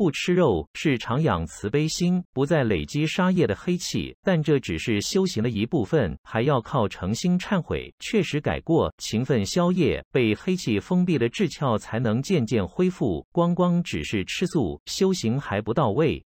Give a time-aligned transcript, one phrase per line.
[0.00, 16.24] 不吃肉是常养慈悲心，不再累积杀业的黑气，但这只是修行的一部分，还要靠诚心忏悔，确实改过，勤奋消业，被黑气封闭的智窍才能渐渐恢复，光光只是吃素，修行还不到位。